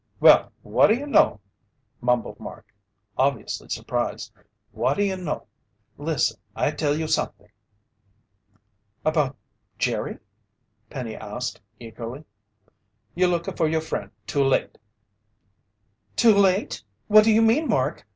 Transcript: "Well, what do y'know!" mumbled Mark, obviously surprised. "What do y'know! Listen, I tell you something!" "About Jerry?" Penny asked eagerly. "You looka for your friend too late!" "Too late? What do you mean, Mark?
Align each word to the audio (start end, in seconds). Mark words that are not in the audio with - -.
"Well, 0.19 0.51
what 0.63 0.87
do 0.87 0.95
y'know!" 0.95 1.39
mumbled 2.01 2.39
Mark, 2.39 2.73
obviously 3.19 3.69
surprised. 3.69 4.31
"What 4.71 4.95
do 4.97 5.03
y'know! 5.03 5.45
Listen, 5.95 6.39
I 6.55 6.71
tell 6.71 6.97
you 6.97 7.05
something!" 7.07 7.51
"About 9.05 9.35
Jerry?" 9.77 10.17
Penny 10.89 11.15
asked 11.15 11.61
eagerly. 11.79 12.23
"You 13.13 13.27
looka 13.27 13.55
for 13.55 13.67
your 13.67 13.81
friend 13.81 14.09
too 14.25 14.43
late!" 14.43 14.79
"Too 16.15 16.33
late? 16.33 16.83
What 17.05 17.23
do 17.23 17.31
you 17.31 17.43
mean, 17.43 17.67
Mark? 17.67 18.07